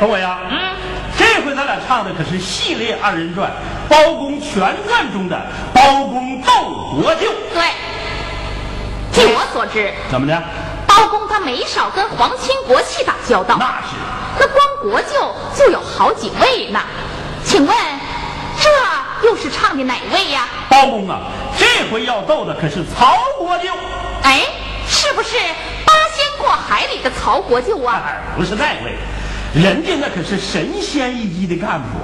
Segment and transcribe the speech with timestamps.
[0.00, 0.38] 等我呀。
[0.50, 0.58] 嗯，
[1.16, 3.50] 这回咱俩唱的可是系列二人转
[3.88, 5.40] 《包公全传》中的
[5.72, 6.52] 包公斗
[7.00, 7.32] 国舅。
[7.52, 7.62] 对。
[9.12, 10.42] 据我所知，怎么的？
[10.86, 13.56] 包公他没少跟皇亲国戚打交道。
[13.58, 13.96] 那是。
[14.38, 16.80] 那光国舅就有好几位呢。
[17.44, 17.76] 请问，
[18.60, 20.46] 这又是唱的哪位呀？
[20.68, 21.20] 包公啊，
[21.56, 23.70] 这回要斗的可是曹国舅。
[24.22, 24.42] 哎，
[24.86, 25.38] 是不是
[25.86, 28.02] 八仙过海里的曹国舅啊？
[28.36, 28.98] 不是那位，
[29.54, 31.98] 人家那可是神仙一级的干部，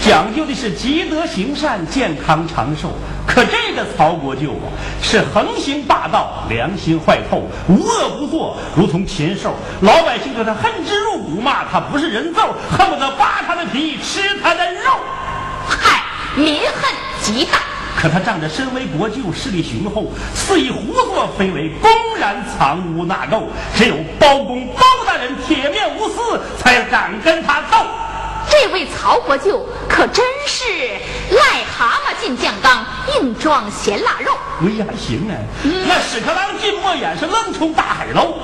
[0.00, 2.92] 讲究的是积德行善、健康长寿。
[3.26, 4.70] 可这个曹国舅啊，
[5.02, 9.54] 是横行霸道、良心坏透、无恶不作，如同禽兽。
[9.80, 14.90] 老百姓对他恨之入骨，骂他不是人揍，恨不得扒他的皮，吃他的肉。
[15.66, 16.02] 嗨，
[16.36, 17.58] 民恨极大。
[18.02, 23.44] 可他仗着身为国舅，势力雄厚，肆意胡作非为，公然藏污纳垢。
[23.76, 27.86] 只有包公包大人铁面无私，才敢跟他斗。
[28.50, 30.64] 这位曹国舅可真是
[31.30, 34.32] 癞蛤蟆进酱缸，硬装咸腊肉。
[34.62, 35.38] 喂呀，还行啊！
[35.62, 38.34] 那屎壳郎进墨眼是愣冲大海捞，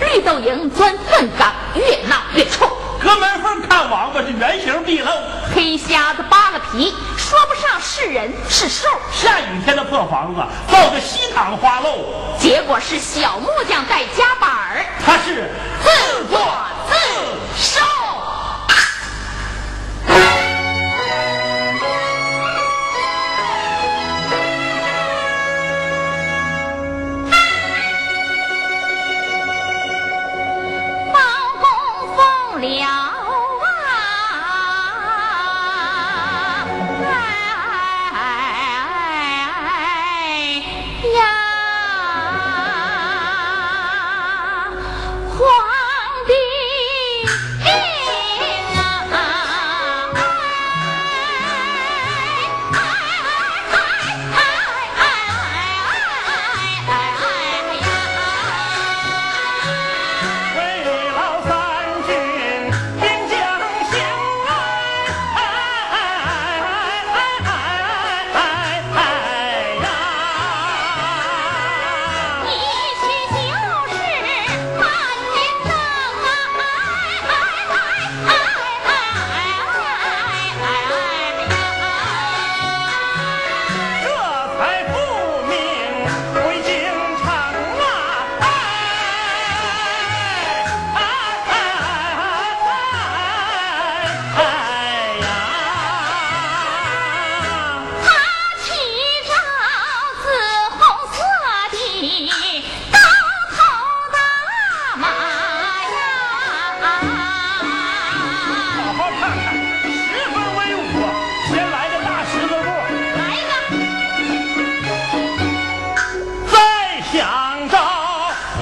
[0.00, 2.66] 绿豆蝇钻粪缸，越闹越臭。
[3.04, 5.10] 隔门缝看王八是原形毕露，
[5.54, 8.88] 黑瞎子扒了皮，说不上是人是兽。
[9.12, 10.40] 下雨天的破房子
[10.72, 11.98] 抱着西塘花漏，
[12.40, 15.50] 结果是小木匠带夹板儿，他是
[15.82, 16.40] 自作
[16.88, 16.94] 自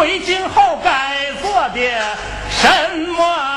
[0.00, 1.80] 回京后该做的
[2.48, 3.49] 什么？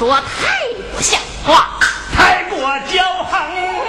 [0.00, 0.66] 说太
[0.96, 1.78] 不像话，
[2.16, 2.58] 太过
[2.88, 3.79] 骄横。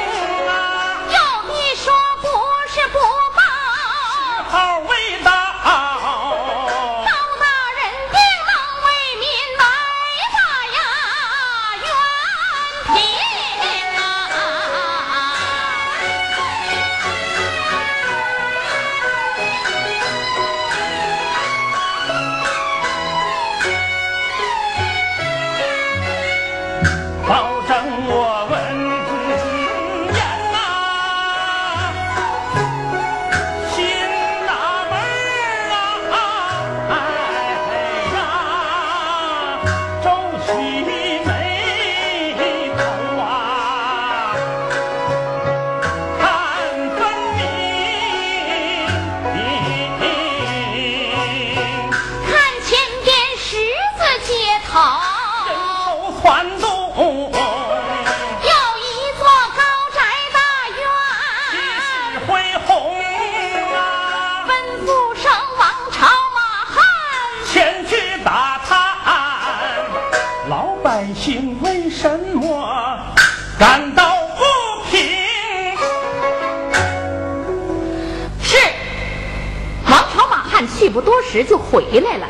[81.91, 82.27] 回来了，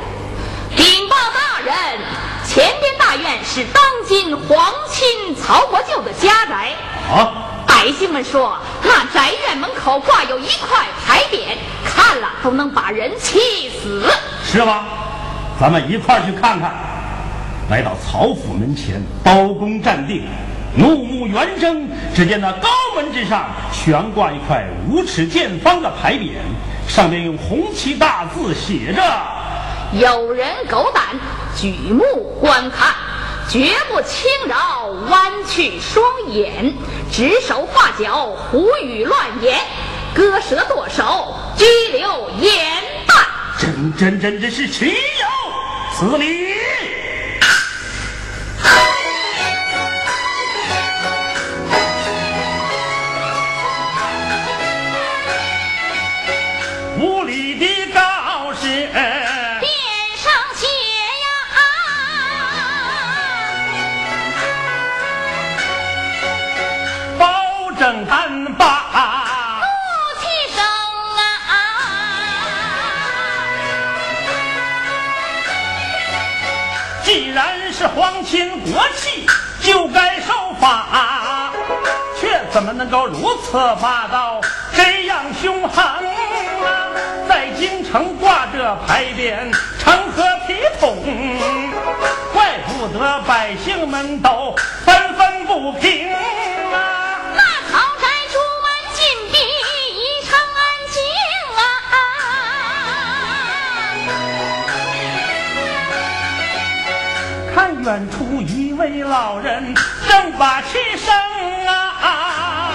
[0.75, 1.99] 禀报大人，
[2.45, 6.71] 前边大院是当今皇亲曹国舅的家宅。
[7.11, 7.47] 啊。
[7.67, 14.07] 百姓们说，那宅院门口挂有一块牌匾，看了都能把人气死。
[14.43, 14.83] 是吗？
[15.59, 16.73] 咱们一块儿去看看。
[17.69, 20.27] 来到曹府门前，包公站定，
[20.75, 26.37] 怒目圆睁，只见那高门之上悬挂一块五尺见方的牌匾，
[26.87, 29.01] 上面用红旗大字写着
[29.93, 31.03] ：“有人狗胆，
[31.55, 32.93] 举目观看。”
[33.49, 36.73] 绝不轻饶，弯曲双眼，
[37.11, 39.59] 指手画脚，胡语乱言，
[40.15, 42.49] 割舌剁手，拘留严
[43.05, 43.17] 办。
[43.59, 44.93] 真真真真是岂有
[45.93, 46.53] 此理！
[56.97, 57.65] 无理的
[78.23, 79.25] 亲国戚，
[79.61, 81.51] 就该受罚，
[82.19, 84.39] 却怎么能够如此霸道，
[84.75, 85.99] 这样凶狠啊！
[87.27, 90.97] 在京城挂着牌匾，成何体统？
[92.33, 96.17] 怪不得百姓们都纷纷不平啊！
[107.83, 109.73] 远处一位老人
[110.07, 111.11] 正把气生
[111.67, 112.71] 啊！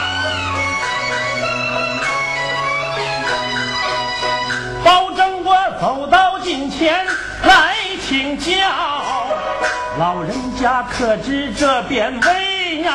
[4.85, 7.07] 保证我走到近前
[7.45, 8.53] 来请教，
[9.99, 12.93] 老人家可知这变为呀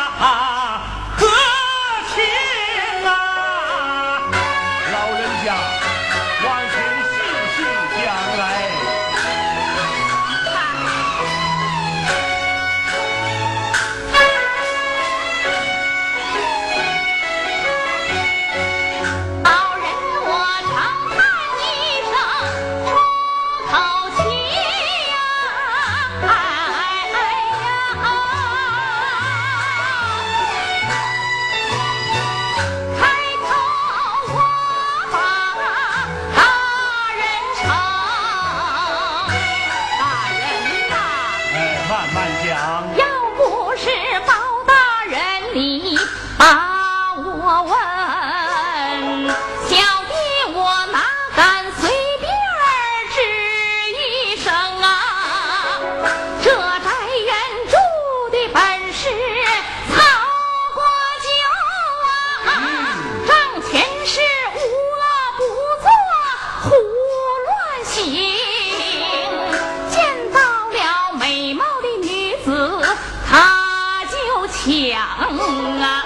[74.64, 74.70] 想
[75.02, 76.06] 啊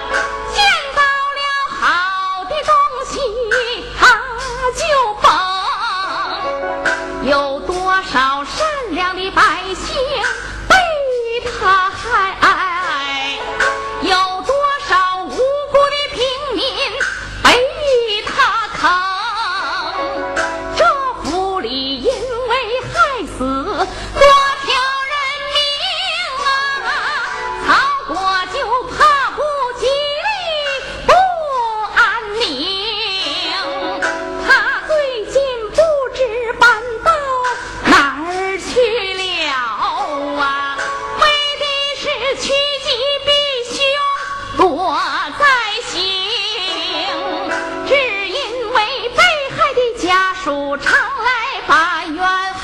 [0.53, 0.63] 见
[0.95, 1.01] 到
[1.35, 1.41] 了
[1.77, 1.83] 好
[2.45, 2.71] 的东
[3.05, 3.19] 西
[3.99, 4.01] 他
[4.71, 4.81] 就
[5.21, 5.25] 捧。
[7.29, 9.41] 有多少善良的百
[9.73, 9.93] 姓
[10.69, 10.73] 被
[11.59, 12.31] 他害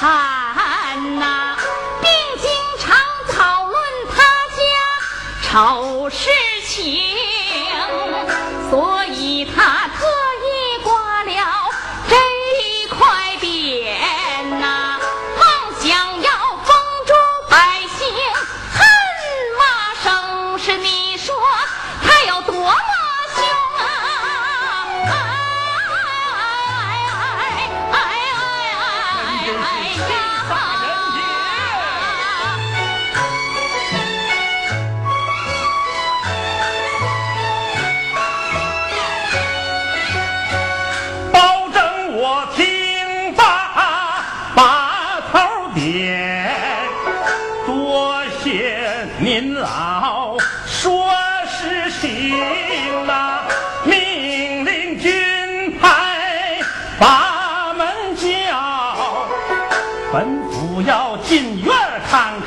[0.02, 1.56] 看呐，
[2.02, 2.10] 并
[2.42, 3.78] 经常讨论
[4.10, 4.24] 他
[4.58, 4.64] 家
[5.44, 6.28] 丑事
[6.66, 7.11] 情。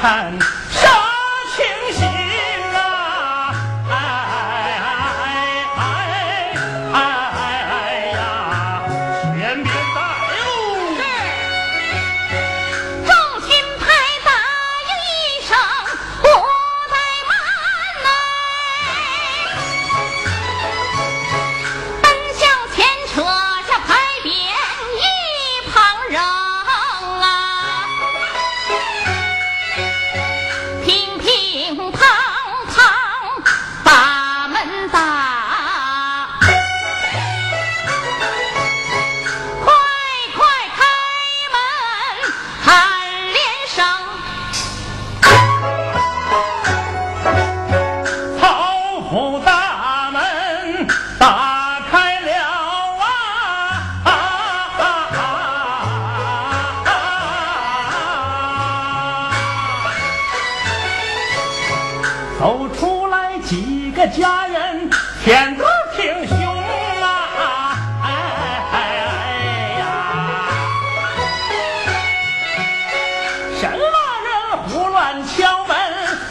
[0.04, 0.63] 看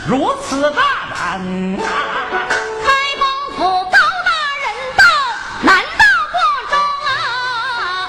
[0.06, 0.82] 如此大
[1.16, 1.40] 胆？
[1.78, 1.82] 开
[3.18, 3.24] 封
[3.56, 4.66] 府包大人
[4.98, 5.04] 到，
[5.62, 6.36] 难道不
[6.70, 6.74] 中
[7.08, 7.10] 啊？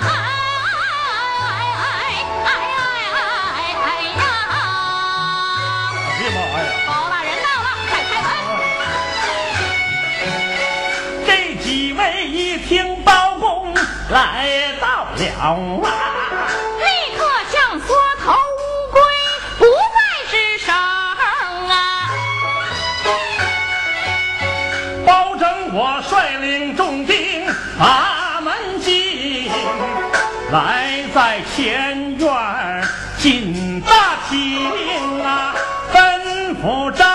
[0.03, 0.09] 哎
[1.39, 1.87] 哎
[2.45, 2.49] 哎哎
[3.15, 3.17] 哎
[3.85, 3.87] 哎
[4.19, 4.23] 呀！
[6.19, 6.67] 哎呀妈呀！
[6.89, 8.51] 包大人到了，快开门！
[11.25, 11.29] 这
[11.63, 12.75] 几位一听
[13.05, 13.73] 包公
[14.11, 15.17] 来到了
[27.79, 29.51] 把门进，
[30.53, 32.29] 来在前院
[33.19, 35.55] 进大厅啊，
[35.93, 37.09] 吩咐张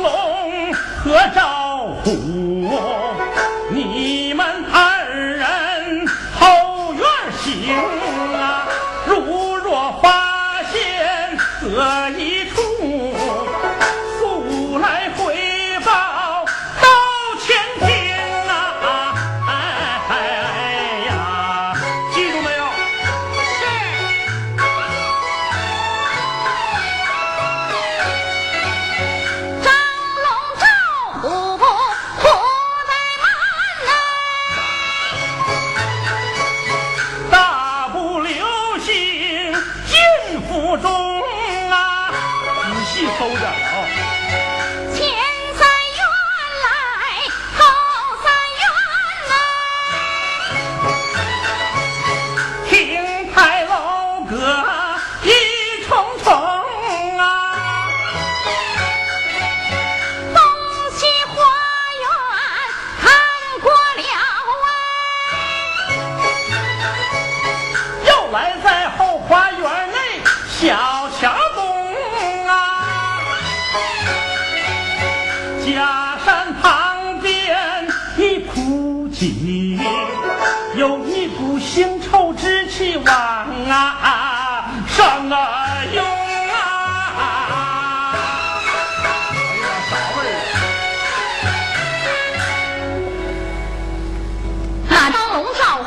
[0.00, 1.55] 龙和赵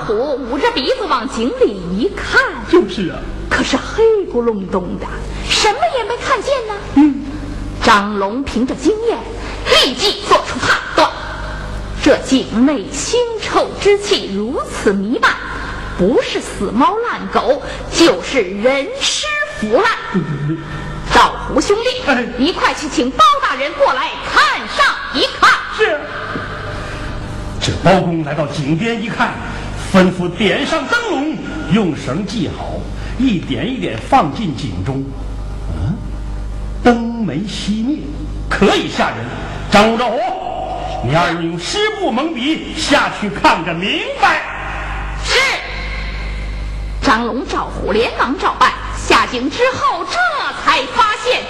[0.10, 5.06] 虎捂着鼻子往井里一看，就是啊，可是黑咕隆咚的，
[5.48, 6.74] 什么也没看见呢。
[6.96, 7.24] 嗯，
[7.84, 9.20] 张龙凭着经验，
[9.68, 11.08] 立即做出判断：
[12.02, 15.32] 这井内腥臭之气如此弥漫，
[15.96, 17.62] 不是死猫烂狗，
[17.92, 19.28] 就是人尸
[19.60, 19.92] 腐烂。
[21.14, 25.52] 赵胡兄弟哎，你快去请包大人过来看上一看。
[25.78, 26.00] 是。
[27.62, 29.34] 这包公来到井边一看，
[29.92, 31.36] 吩咐点上灯笼，
[31.74, 32.80] 用绳系好，
[33.18, 35.04] 一点一点放进井中。
[35.74, 35.98] 嗯，
[36.84, 37.98] 灯没熄灭，
[38.50, 39.18] 可以吓人。
[39.72, 44.42] 张龙、赵虎，你二人用湿布蒙鼻，下去看个明白。
[45.24, 45.40] 是。
[47.02, 48.72] 张龙、赵虎连忙照办。
[48.96, 50.18] 下井之后，这
[50.64, 51.42] 才发现，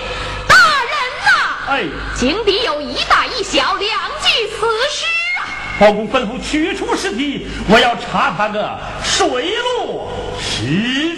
[0.47, 0.55] 大
[0.87, 0.93] 人
[1.25, 1.29] 呐、
[1.67, 1.83] 哎，
[2.15, 5.18] 井底有一大一小两具死尸啊！
[5.79, 11.08] 包公吩咐取出尸体，我要查他个水落石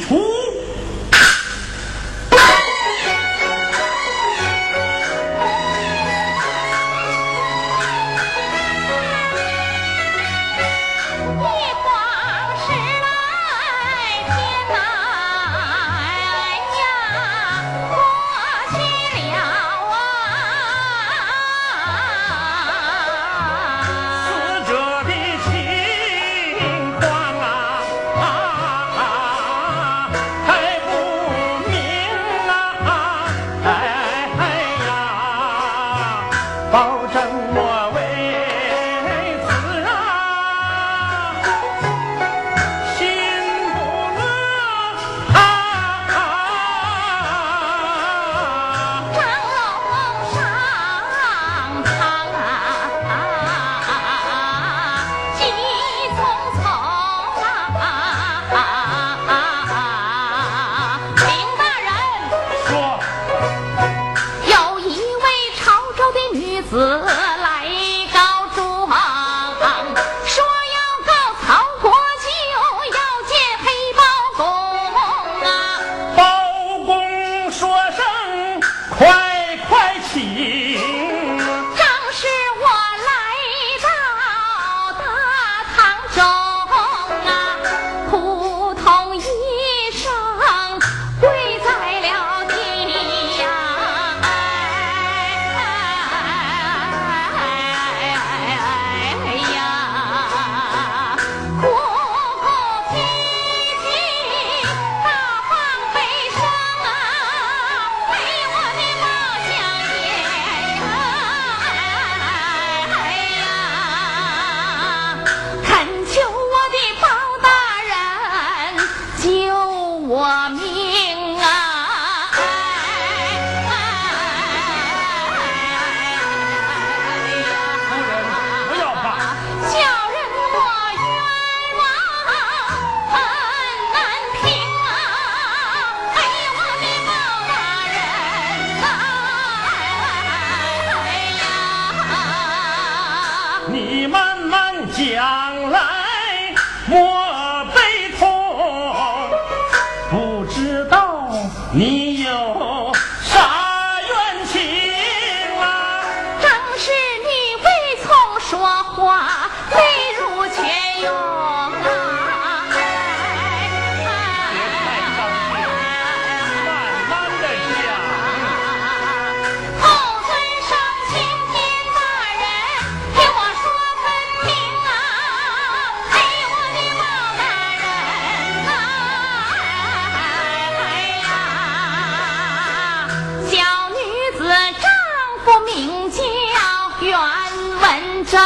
[188.32, 188.40] 正，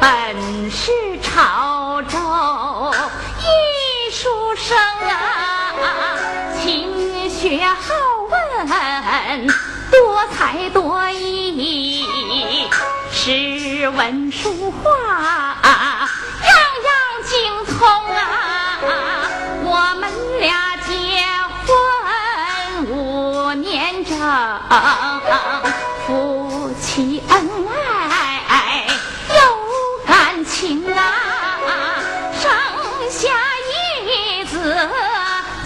[0.00, 2.16] 本是潮州
[3.40, 5.74] 艺术生啊，
[6.56, 7.92] 勤学好
[8.30, 9.48] 问，
[9.90, 12.06] 多才多艺，
[13.10, 15.56] 诗文书画
[16.40, 18.78] 样样精通啊。
[19.64, 20.08] 我们
[20.38, 20.92] 俩结
[21.66, 24.16] 婚五年整。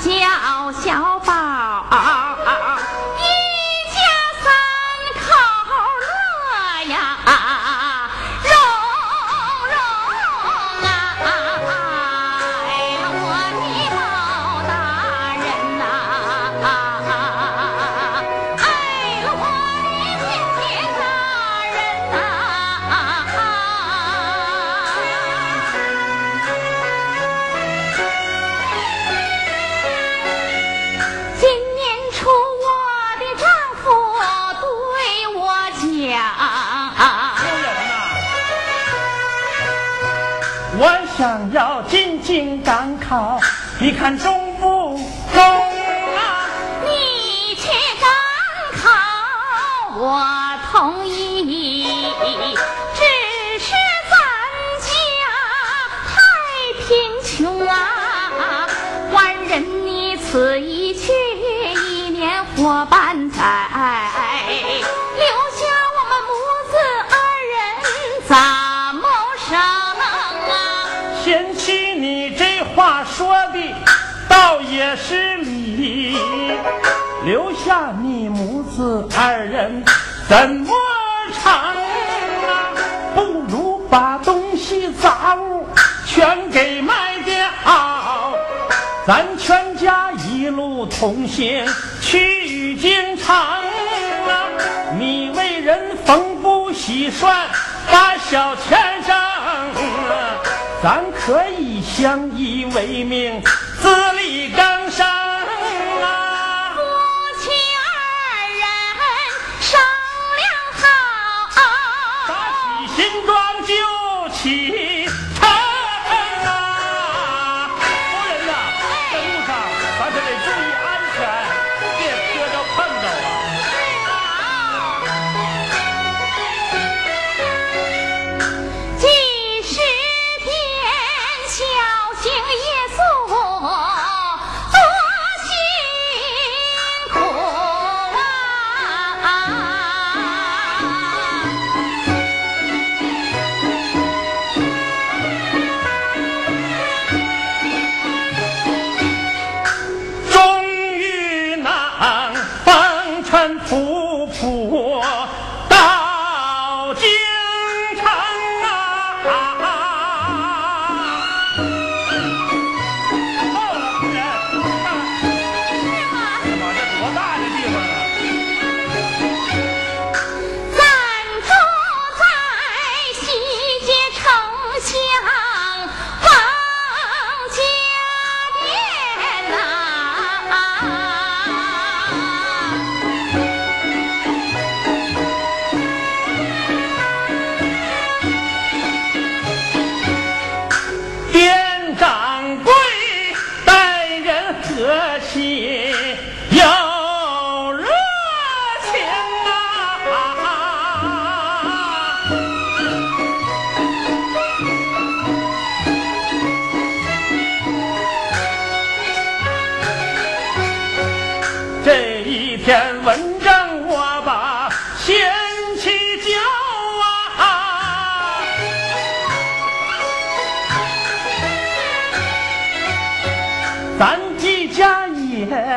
[0.03, 1.19] 叫小
[44.03, 44.99] 看中不
[45.33, 45.41] 中
[46.17, 46.49] 啊？
[46.85, 47.69] 你去
[48.01, 48.11] 赶
[48.83, 48.91] 考，
[49.97, 50.27] 我
[50.73, 51.87] 同意。
[74.93, 76.15] 也是你，
[77.25, 79.83] 留下你母子二人
[80.29, 80.71] 怎么
[81.43, 82.69] 成啊？
[83.15, 85.67] 不如把东西杂物
[86.05, 87.35] 全给卖掉，
[89.07, 91.67] 咱全家一路同行
[92.03, 93.65] 去京城啊！
[94.99, 97.49] 你为人缝补洗涮
[97.91, 99.17] 把小钱挣，
[100.83, 103.43] 咱可以相依为命。
[103.81, 104.82] 自力更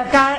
[0.06, 0.35] acá